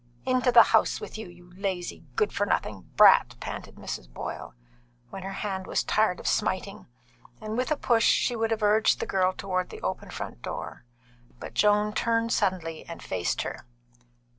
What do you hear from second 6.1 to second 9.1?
of smiting; and with a push, she would have urged the